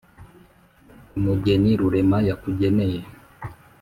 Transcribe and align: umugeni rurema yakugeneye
umugeni 1.17 1.69
rurema 1.79 2.17
yakugeneye 2.29 2.99